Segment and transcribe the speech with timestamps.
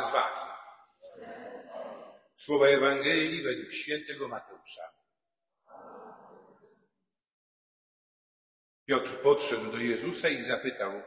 [0.00, 0.50] Pan z wami.
[2.36, 4.82] Słowa Ewangelii według świętego Mateusza.
[8.84, 11.02] Piotr podszedł do Jezusa i zapytał,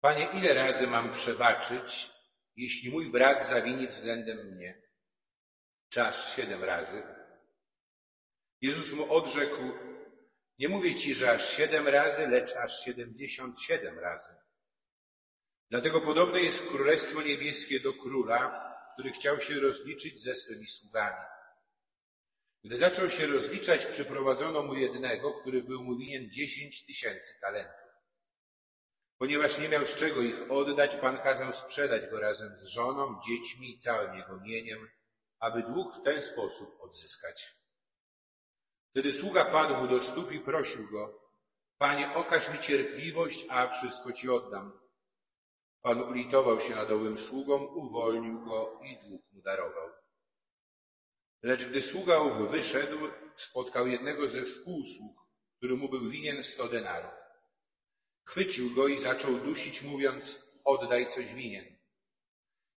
[0.00, 2.10] Panie, ile razy mam przebaczyć,
[2.56, 4.82] jeśli mój brat zawini względem mnie?
[5.88, 7.02] Czy aż siedem razy?
[8.60, 9.62] Jezus mu odrzekł,
[10.58, 14.34] nie mówię ci, że aż siedem razy, lecz aż siedemdziesiąt siedem razy.
[15.70, 21.24] Dlatego podobne jest Królestwo Niebieskie do króla, który chciał się rozliczyć ze swymi sługami.
[22.64, 27.88] Gdy zaczął się rozliczać, przyprowadzono mu jednego, który był mu winien dziesięć tysięcy talentów.
[29.18, 33.70] Ponieważ nie miał z czego ich oddać, Pan kazał sprzedać go razem z żoną, dziećmi
[33.70, 34.88] i całym jego mieniem,
[35.38, 37.54] aby dług w ten sposób odzyskać.
[38.90, 41.28] Wtedy sługa padł mu do stóp i prosił go,
[41.78, 44.87] Panie, okaż mi cierpliwość, a wszystko Ci oddam.
[45.88, 49.88] Pan ulitował się nad owym sługą, uwolnił go i dług mu darował.
[51.42, 52.98] Lecz gdy sługa ów wyszedł,
[53.36, 55.12] spotkał jednego ze współsług,
[55.56, 57.10] który mu był winien sto denarów.
[58.24, 61.76] Chwycił go i zaczął dusić, mówiąc, oddaj coś winien.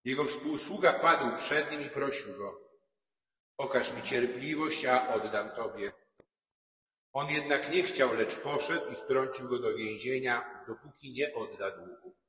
[0.04, 2.60] Jego współsługa padł przed nim i prosił go,
[3.58, 5.92] okaż mi cierpliwość, a oddam tobie.
[7.14, 12.21] On jednak nie chciał, lecz poszedł i wtrącił go do więzienia, dopóki nie odda długu.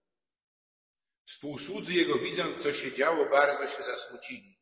[1.24, 4.58] Współsłudzy jego widząc, co się działo, bardzo się zasmucili.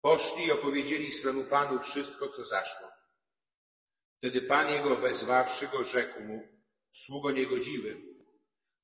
[0.00, 2.88] Poszli i opowiedzieli swemu panu wszystko, co zaszło.
[4.18, 6.48] Wtedy pan jego wezwawszy go, rzekł mu,
[6.90, 7.96] sługo niegodziwy,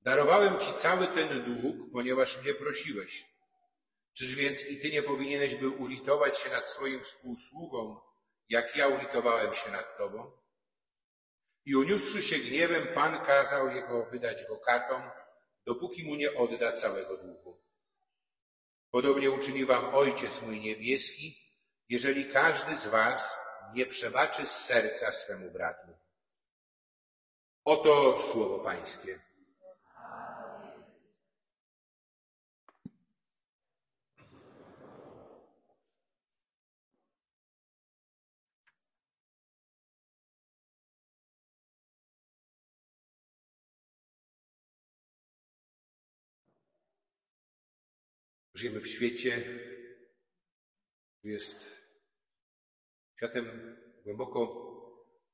[0.00, 3.30] darowałem ci cały ten dług, ponieważ mnie prosiłeś.
[4.16, 8.00] Czyż więc i ty nie powinieneś był ulitować się nad swoim współsługą,
[8.48, 10.32] jak ja ulitowałem się nad tobą?
[11.64, 15.02] I uniósłszy się gniewem, Pan kazał jego wydać go katom,
[15.70, 17.60] dopóki mu nie odda całego długu.
[18.90, 21.38] Podobnie uczyni wam Ojciec mój niebieski,
[21.88, 23.38] jeżeli każdy z was
[23.74, 25.88] nie przebaczy z serca swemu bratu.
[27.64, 29.29] Oto słowo Pańskie.
[48.60, 49.42] Żyjemy w świecie,
[51.18, 51.70] który jest
[53.16, 54.46] światem głęboko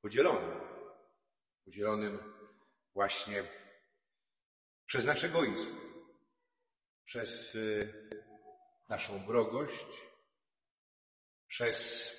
[0.00, 0.60] podzielonym.
[1.64, 2.18] Podzielonym
[2.94, 3.44] właśnie
[4.86, 5.76] przez nasz egoizm,
[7.04, 7.92] przez y,
[8.88, 9.86] naszą wrogość,
[11.46, 12.12] przez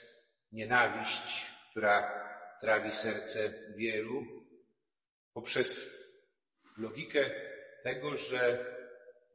[0.52, 2.28] nienawiść, która
[2.62, 4.26] trawi serce wielu,
[5.34, 5.98] poprzez
[6.78, 7.32] logikę
[7.84, 8.77] tego, że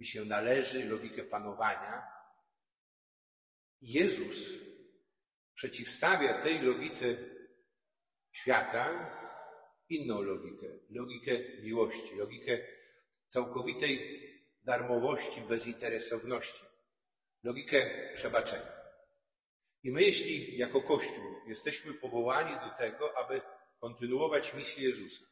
[0.02, 2.06] mi się należy, logikę panowania.
[3.80, 4.52] Jezus
[5.54, 7.16] przeciwstawia tej logice
[8.32, 8.84] świata
[9.88, 11.32] inną logikę, logikę
[11.62, 12.58] miłości, logikę
[13.28, 14.20] całkowitej
[14.62, 16.64] darmowości, bezinteresowności,
[17.42, 18.72] logikę przebaczenia.
[19.82, 23.40] I my, jeśli jako Kościół jesteśmy powołani do tego, aby
[23.80, 25.24] kontynuować misję Jezusa,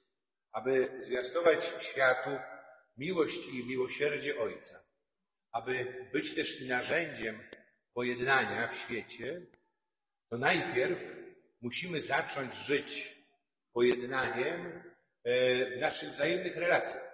[0.52, 2.30] aby zwiastować światu
[3.00, 4.84] miłość i miłosierdzie Ojca,
[5.52, 7.42] aby być też narzędziem
[7.94, 9.46] pojednania w świecie,
[10.28, 11.16] to najpierw
[11.60, 13.16] musimy zacząć żyć
[13.72, 14.82] pojednaniem
[15.24, 17.10] e, w naszych wzajemnych relacjach.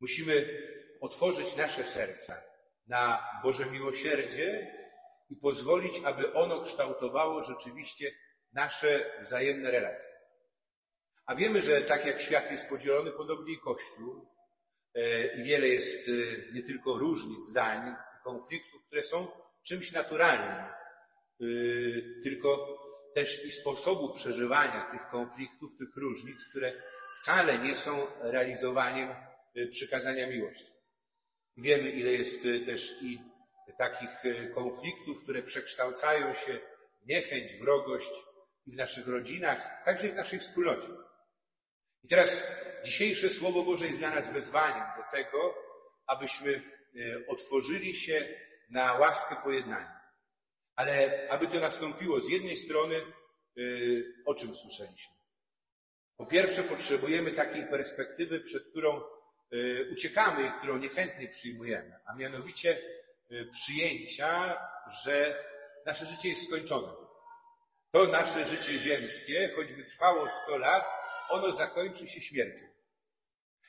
[0.00, 0.62] Musimy
[1.00, 2.42] otworzyć nasze serca
[2.86, 4.76] na Boże miłosierdzie
[5.30, 8.10] i pozwolić, aby ono kształtowało rzeczywiście
[8.52, 10.14] nasze wzajemne relacje.
[11.26, 14.35] A wiemy, że tak jak świat jest podzielony, podobnie i Kościół,
[15.36, 16.12] i wiele jest e,
[16.52, 19.28] nie tylko różnic zdań, konfliktów, które są
[19.62, 20.74] czymś naturalnym, e,
[22.22, 22.78] tylko
[23.14, 26.72] też i sposobu przeżywania tych konfliktów, tych różnic, które
[27.20, 29.08] wcale nie są realizowaniem
[29.70, 30.72] przykazania miłości.
[31.56, 33.18] Wiemy, ile jest też i
[33.78, 34.10] takich
[34.54, 36.58] konfliktów, które przekształcają się
[37.02, 38.10] w niechęć, wrogość
[38.66, 40.88] i w naszych rodzinach, także i w naszej wspólnocie.
[42.04, 42.42] I teraz
[42.84, 45.54] dzisiejsze Słowo Boże jest dla nas wezwaniem do tego,
[46.06, 48.28] abyśmy e, otworzyli się
[48.70, 50.00] na łaskę pojednania.
[50.76, 53.02] Ale aby to nastąpiło z jednej strony, e,
[54.24, 55.16] o czym słyszeliśmy?
[56.16, 59.02] Po pierwsze, potrzebujemy takiej perspektywy, przed którą e,
[59.92, 62.78] uciekamy i którą niechętnie przyjmujemy, a mianowicie
[63.50, 64.58] przyjęcia,
[65.04, 65.44] że
[65.86, 66.92] nasze życie jest skończone.
[67.90, 70.84] To nasze życie ziemskie, choćby trwało 100 lat,
[71.28, 72.64] ono zakończy się śmiercią.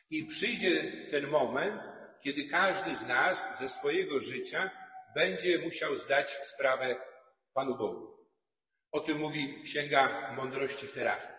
[0.09, 1.81] I przyjdzie ten moment,
[2.23, 4.71] kiedy każdy z nas ze swojego życia
[5.15, 6.95] będzie musiał zdać sprawę
[7.53, 8.17] Panu Bogu.
[8.91, 11.31] O tym mówi Księga Mądrości Serafim.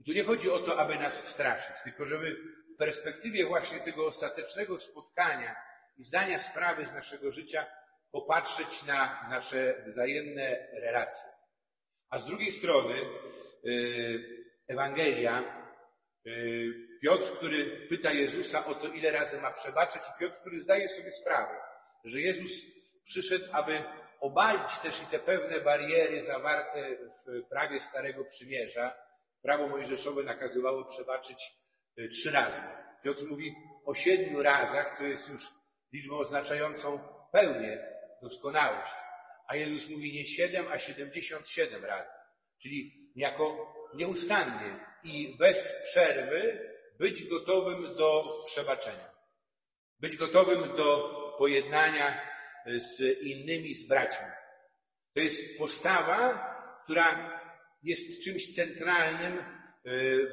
[0.00, 2.36] I tu nie chodzi o to, aby nas straszyć, tylko żeby
[2.74, 5.56] w perspektywie właśnie tego ostatecznego spotkania
[5.96, 7.66] i zdania sprawy z naszego życia
[8.12, 11.30] popatrzeć na nasze wzajemne relacje.
[12.10, 12.94] A z drugiej strony
[13.62, 14.43] yy,
[14.74, 15.42] Ewangelia,
[16.24, 20.88] yy, Piotr, który pyta Jezusa o to, ile razy ma przebaczać i Piotr, który zdaje
[20.88, 21.56] sobie sprawę,
[22.04, 22.50] że Jezus
[23.04, 23.82] przyszedł, aby
[24.20, 28.94] obalić też i te pewne bariery zawarte w prawie Starego Przymierza.
[29.42, 31.52] Prawo mojżeszowe nakazywało przebaczyć
[31.98, 32.60] y, trzy razy.
[33.02, 33.54] Piotr mówi
[33.84, 35.48] o siedmiu razach, co jest już
[35.92, 36.98] liczbą oznaczającą
[37.32, 37.78] pełnię,
[38.22, 38.92] doskonałość.
[39.48, 42.10] A Jezus mówi nie siedem, a siedemdziesiąt siedem razy.
[42.62, 49.14] Czyli niejako nieustannie i bez przerwy być gotowym do przebaczenia.
[50.00, 52.20] Być gotowym do pojednania
[52.66, 54.26] z innymi, z braćmi.
[55.14, 56.54] To jest postawa,
[56.84, 57.40] która
[57.82, 59.44] jest czymś centralnym e,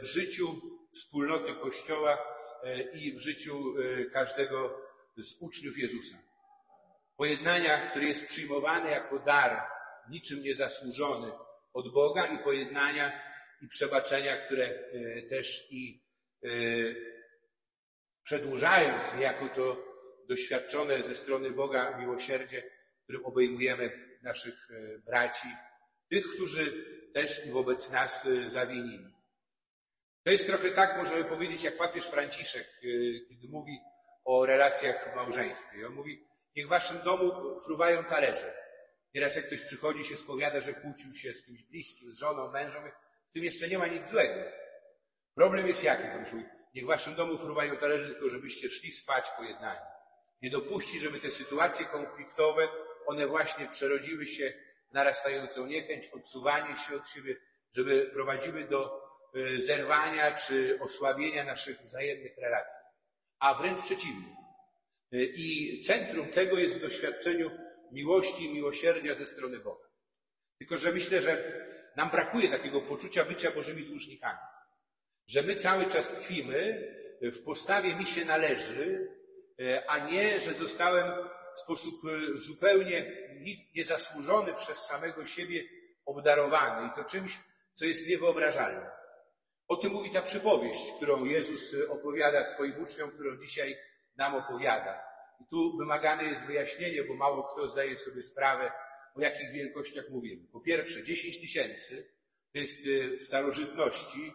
[0.02, 0.56] w życiu
[0.94, 2.18] wspólnoty Kościoła
[2.64, 4.82] e, i w życiu e, każdego
[5.18, 6.18] z uczniów Jezusa.
[7.18, 9.64] Pojednania, które jest przyjmowane jako dar,
[10.10, 11.32] niczym niezasłużony
[11.74, 13.31] od Boga i pojednania
[13.62, 14.80] i przebaczenia, które
[15.30, 16.02] też i
[18.24, 19.78] przedłużając niejako to
[20.28, 22.64] doświadczone ze strony Boga miłosierdzie,
[23.04, 25.48] którym obejmujemy naszych e, braci,
[26.10, 29.16] tych, którzy też wobec nas e, zawinili.
[30.24, 32.88] To jest trochę tak, możemy powiedzieć, jak papież Franciszek, e,
[33.30, 33.80] kiedy mówi
[34.26, 35.88] o relacjach w małżeństwie.
[35.88, 38.54] On mówi, niech w waszym domu fruwają talerze.
[39.14, 42.84] Nieraz jak ktoś przychodzi się spowiada, że kłócił się z kimś bliskim, z żoną, mężem,
[43.32, 44.52] w tym jeszcze nie ma nic złego.
[45.36, 46.04] Problem jest jaki?
[46.34, 49.80] Mówi, niech w waszym domu fruwają talerze, tylko żebyście szli spać pojednani.
[50.42, 52.68] Nie dopuści, żeby te sytuacje konfliktowe,
[53.06, 54.54] one właśnie przerodziły się
[54.94, 57.36] narastającą niechęć, odsuwanie się od siebie,
[57.72, 59.02] żeby prowadziły do
[59.36, 62.80] e, zerwania czy osłabienia naszych wzajemnych relacji.
[63.40, 64.36] A wręcz przeciwnie.
[65.12, 67.52] E, I centrum tego jest w doświadczeniu
[67.92, 69.90] miłości i miłosierdzia ze strony Boga.
[70.58, 71.62] Tylko, że myślę, że
[71.96, 74.40] nam brakuje takiego poczucia bycia Bożymi dłużnikami.
[75.28, 76.88] Że my cały czas tkwimy
[77.22, 79.08] w postawie mi się należy,
[79.62, 83.12] E, a nie, że zostałem w sposób e, zupełnie
[83.76, 85.64] niezasłużony przez samego siebie
[86.06, 87.40] obdarowany i to czymś,
[87.74, 88.92] co jest niewyobrażalne.
[89.68, 93.78] O tym mówi ta przypowieść, którą Jezus e, opowiada swoim uczniom, którą dzisiaj
[94.16, 95.04] nam opowiada.
[95.40, 98.72] I tu wymagane jest wyjaśnienie, bo mało kto zdaje sobie sprawę,
[99.16, 100.48] o jakich wielkościach mówimy.
[100.52, 102.14] Po pierwsze, 10 tysięcy
[102.54, 102.82] to jest
[103.20, 104.34] w starożytności,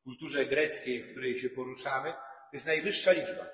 [0.00, 3.46] w kulturze greckiej, w której się poruszamy, to jest najwyższa liczba.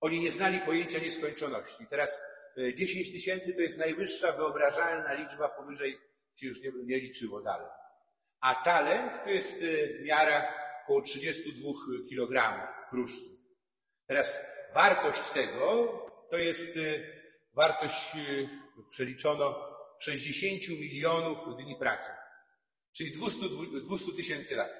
[0.00, 1.86] Oni nie znali pojęcia nieskończoności.
[1.90, 2.22] Teraz
[2.74, 5.98] 10 e, tysięcy to jest najwyższa wyobrażalna liczba, powyżej
[6.34, 7.66] się już nie, nie liczyło dalej.
[8.40, 10.54] A talent to jest e, miara
[10.84, 11.70] około 32
[12.10, 13.30] kg kruszcu.
[14.06, 14.34] Teraz
[14.74, 15.92] wartość tego
[16.30, 16.78] to jest
[17.54, 18.16] wartość,
[18.88, 19.73] przeliczono,
[20.04, 22.10] 60 milionów dni pracy.
[22.92, 24.70] Czyli 200 tysięcy lat.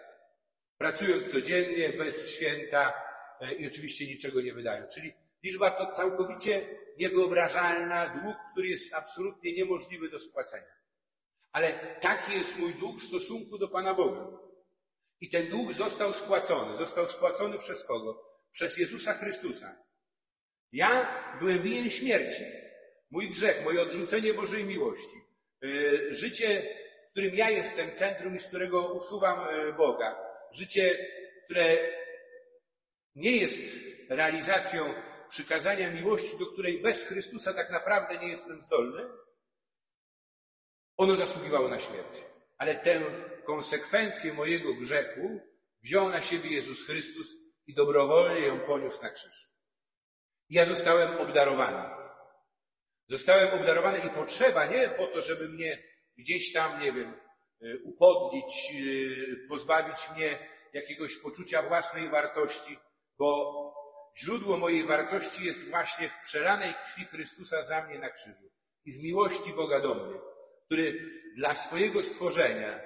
[0.78, 3.04] Pracując codziennie, bez święta,
[3.40, 4.86] E, i oczywiście niczego nie wydają.
[4.94, 5.12] Czyli
[5.42, 6.68] liczba to całkowicie
[6.98, 10.74] niewyobrażalna, dług, który jest absolutnie niemożliwy do spłacenia.
[11.52, 14.26] Ale taki jest mój dług w stosunku do Pana Boga.
[15.20, 16.76] I ten dług został spłacony.
[16.76, 18.30] Został spłacony przez kogo?
[18.52, 19.76] Przez Jezusa Chrystusa.
[20.72, 21.08] Ja
[21.38, 22.42] byłem winien śmierci.
[23.14, 25.16] Mój grzech, moje odrzucenie Bożej miłości.
[25.64, 25.68] E,
[26.14, 26.76] życie,
[27.08, 30.16] w którym ja jestem centrum i z którego usuwam e, Boga.
[30.52, 31.08] Życie,
[31.44, 31.76] które
[33.14, 33.62] nie jest
[34.08, 34.94] realizacją
[35.28, 39.02] przykazania miłości, do której bez Chrystusa tak naprawdę nie jestem zdolny,
[40.96, 42.18] ono zasługiwało na śmierć.
[42.58, 43.00] Ale tę
[43.44, 45.40] konsekwencję mojego grzechu
[45.82, 47.26] wziął na siebie Jezus Chrystus
[47.66, 49.50] i dobrowolnie ją poniósł na krzyż.
[50.50, 52.03] Ja zostałem obdarowany.
[53.08, 55.82] Zostałem obdarowany i potrzeba nie po to, żeby mnie
[56.18, 57.14] gdzieś tam, nie wiem,
[57.62, 60.38] y, upodlić, y, pozbawić mnie
[60.72, 62.78] jakiegoś poczucia własnej wartości,
[63.18, 63.54] bo
[64.18, 68.50] źródło mojej wartości jest właśnie w przelanej krwi Chrystusa za mnie na krzyżu
[68.84, 70.18] i z miłości Boga do mnie,
[70.66, 72.80] który dla swojego stworzenia,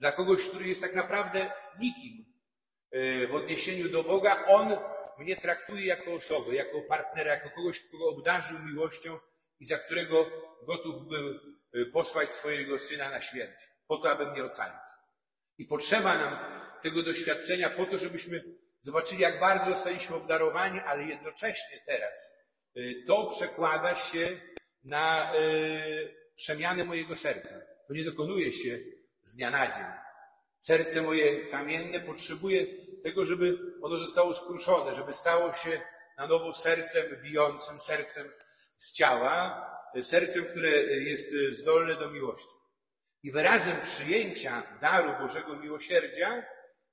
[0.00, 2.24] dla kogoś, który jest tak naprawdę nikim
[2.90, 4.76] e, w odniesieniu do Boga, On
[5.18, 9.18] mnie traktuje jako osobę, jako partnera, jako kogoś, kogo obdarzył miłością
[9.60, 10.26] i za którego
[10.66, 11.28] gotów był
[11.74, 14.76] e, posłać swojego Syna na śmierć, po to, aby mnie ocalić.
[15.58, 16.38] I potrzeba nam
[16.82, 18.44] tego doświadczenia po to, żebyśmy
[18.84, 22.34] Zobaczyli, jak bardzo zostaliśmy obdarowani, ale jednocześnie teraz
[22.76, 24.40] y, to przekłada się
[24.84, 27.54] na y, przemianę mojego serca.
[27.88, 28.78] To nie dokonuje się
[29.22, 29.84] z dnia na dzień.
[30.60, 32.66] Serce moje kamienne potrzebuje
[33.02, 35.80] tego, żeby ono zostało skruszone, żeby stało się
[36.18, 38.30] na nowo sercem bijącym, sercem
[38.76, 39.66] z ciała,
[40.02, 42.54] sercem, które jest zdolne do miłości.
[43.22, 46.46] I wyrazem przyjęcia daru Bożego miłosierdzia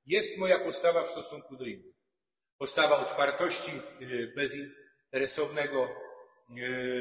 [0.06, 1.96] jest moja postawa w stosunku do innych.
[2.58, 3.72] Postawa otwartości,
[4.36, 5.90] bezinteresownego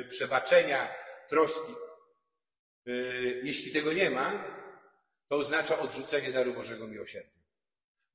[0.08, 0.94] przebaczenia,
[1.28, 1.72] troski.
[3.42, 4.44] Jeśli tego nie ma,
[5.28, 7.40] to oznacza odrzucenie daru Bożego miłosierdzia.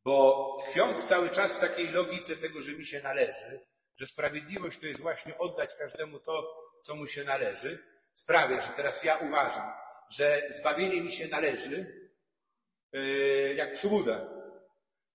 [0.05, 4.87] Bo tkwiąc cały czas w takiej logice tego, że mi się należy, że sprawiedliwość to
[4.87, 7.83] jest właśnie oddać każdemu to, co mu się należy,
[8.13, 9.71] sprawia, że teraz ja uważam,
[10.09, 12.09] że zbawienie mi się należy,
[13.55, 14.25] jak psubuda,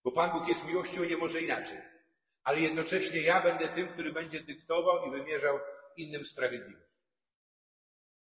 [0.04, 1.78] bo Pan Bóg jest miłością nie może inaczej.
[2.44, 5.60] Ale jednocześnie ja będę tym, który będzie dyktował i wymierzał
[5.96, 6.90] innym sprawiedliwość.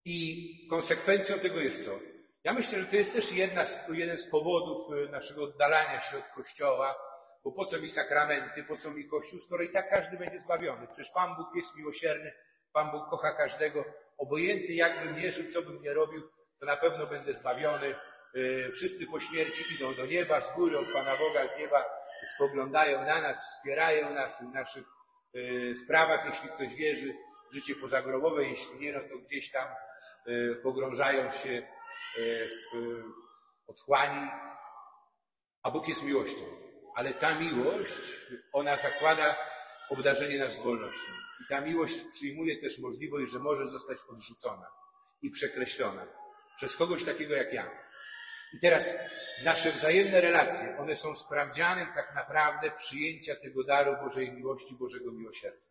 [0.05, 1.99] I konsekwencją tego jest co?
[2.45, 6.19] Ja myślę, że to jest też jedna z, jeden z powodów y, naszego oddalania się
[6.19, 6.97] od Kościoła,
[7.45, 10.87] bo po co mi sakramenty, po co mi Kościół, skoro i tak każdy będzie zbawiony.
[10.87, 12.33] Przecież Pan Bóg jest miłosierny,
[12.73, 13.85] Pan Bóg kocha każdego.
[14.19, 16.23] Obojętny jakbym mierzył, co bym nie robił,
[16.61, 17.95] to na pewno będę zbawiony.
[18.37, 21.85] Y, wszyscy po śmierci idą do nieba, z góry od Pana Boga, z nieba
[22.35, 24.85] spoglądają na nas, wspierają nas w naszych
[25.37, 27.15] y, sprawach, jeśli ktoś wierzy
[27.51, 29.69] w życie pozagrobowe, jeśli nie, no to gdzieś tam
[30.29, 31.69] y, pogrążają się
[32.73, 33.03] w
[33.67, 34.31] otchłani,
[35.63, 36.72] a Bóg jest miłością.
[36.95, 37.93] Ale ta miłość,
[38.53, 39.37] ona zakłada
[39.89, 41.13] obdarzenie nas wolnością.
[41.41, 44.67] I ta miłość przyjmuje też możliwość, że może zostać odrzucona
[45.23, 46.07] i przekreślona
[46.57, 47.71] przez kogoś takiego jak ja.
[48.55, 48.95] I teraz
[49.45, 55.67] nasze wzajemne relacje, one są sprawdzianem tak naprawdę przyjęcia tego daru Bożej miłości, Bożego miłosierdzia.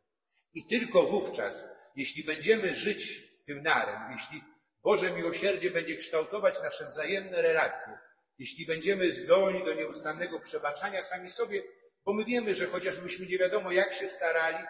[0.54, 1.64] I tylko wówczas,
[1.96, 4.44] jeśli będziemy żyć tym darem, jeśli
[4.84, 7.98] Boże miłosierdzie będzie kształtować nasze wzajemne relacje,
[8.40, 11.64] jeśli będziemy zdolni do nieustannego przebaczania sami sobie,
[12.06, 14.66] bo my wiemy, że chociażbyśmy nie wiadomo jak się starali,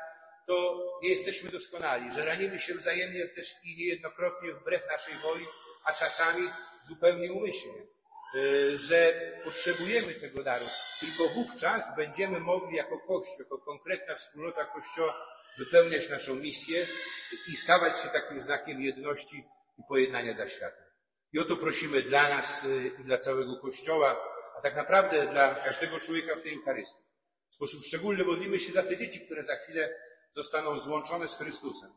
[0.47, 5.45] to nie jesteśmy doskonali, że ranimy się wzajemnie też i niejednokrotnie wbrew naszej woli,
[5.85, 6.49] a czasami
[6.81, 7.81] zupełnie umyślnie,
[8.35, 9.13] y, że
[9.43, 10.65] potrzebujemy tego daru.
[10.99, 15.27] Tylko wówczas będziemy mogli jako Kościół, jako konkretna wspólnota Kościoła
[15.57, 16.87] wypełniać naszą misję
[17.47, 19.43] i stawać się takim znakiem jedności
[19.79, 20.90] i pojednania dla świata.
[21.33, 24.23] I o to prosimy dla nas y, i dla całego Kościoła,
[24.57, 27.03] a tak naprawdę dla każdego człowieka w tej Eucharystii.
[27.49, 29.95] W sposób szczególny modlimy się za te dzieci, które za chwilę
[30.31, 31.89] zostaną złączone z Chrystusem.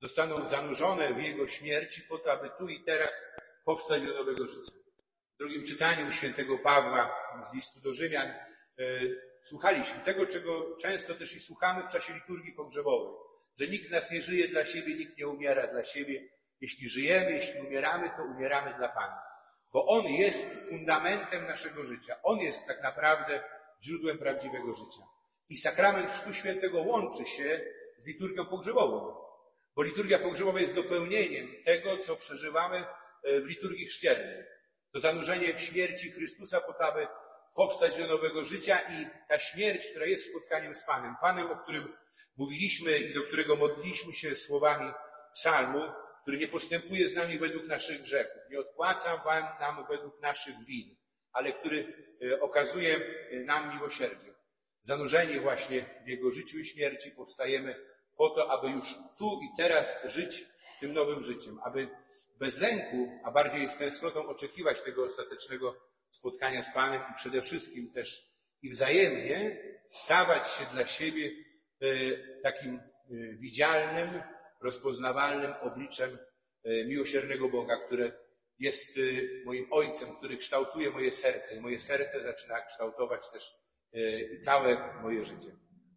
[0.00, 3.26] Zostaną zanurzone w Jego śmierci po to, aby tu i teraz
[3.64, 4.72] powstać do nowego życia.
[5.34, 7.16] W drugim czytaniu świętego Pawła
[7.50, 8.34] z listu do Rzymian e,
[9.42, 13.14] słuchaliśmy tego, czego często też i słuchamy w czasie liturgii pogrzebowej,
[13.60, 16.28] że nikt z nas nie żyje dla siebie, nikt nie umiera dla siebie.
[16.62, 19.22] Jeśli żyjemy, jeśli umieramy, to umieramy dla Pana.
[19.72, 22.16] Bo On jest fundamentem naszego życia.
[22.22, 23.44] On jest tak naprawdę
[23.82, 25.02] źródłem prawdziwego życia.
[25.48, 27.60] I sakrament Chrztu Świętego łączy się
[27.98, 29.14] z liturgią pogrzebową.
[29.76, 34.44] Bo liturgia pogrzebowa jest dopełnieniem tego, co przeżywamy e, w liturgii chrzcielnej.
[34.92, 37.06] To zanurzenie w śmierci Chrystusa po to, aby
[37.54, 41.96] powstać do nowego życia i ta śmierć, która jest spotkaniem z Panem, Panem, o którym
[42.36, 44.92] mówiliśmy i do którego modliliśmy się słowami
[45.34, 45.82] psalmu,
[46.22, 50.96] który nie postępuje z nami według naszych grzechów, nie odpłaca wam nam według naszych win,
[51.32, 51.94] ale który
[52.26, 54.34] e, okazuje e, nam miłosierdzie.
[54.82, 57.74] Zanurzeni właśnie w Jego życiu i śmierci powstajemy
[58.16, 60.44] po to, aby już tu i teraz żyć
[60.80, 61.88] tym nowym życiem, aby
[62.38, 65.76] bez lęku, a bardziej z tęsknotą oczekiwać tego ostatecznego
[66.10, 71.30] spotkania z Panem i przede wszystkim też i wzajemnie stawać się dla siebie
[71.80, 71.86] e,
[72.42, 72.80] takim
[73.38, 74.22] widzialnym,
[74.62, 76.18] rozpoznawalnym obliczem
[76.64, 78.12] e, miłosiernego Boga, które
[78.58, 78.98] jest
[79.44, 83.62] moim Ojcem, który kształtuje moje serce i moje serce zaczyna kształtować też
[84.40, 85.48] całe moje życie.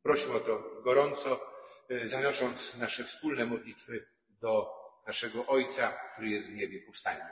[0.03, 1.55] Prośmy o to gorąco
[1.89, 4.71] E, zanosząc nasze wspólne modlitwy do
[5.07, 6.81] naszego Ojca, który jest w niebie.
[6.81, 7.29] Powstańmy.